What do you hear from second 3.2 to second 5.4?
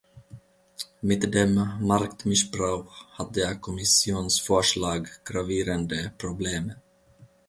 der Kommissionsvorschlag